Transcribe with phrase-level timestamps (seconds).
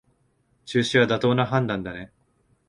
[0.65, 2.11] 中止は妥当な判断だね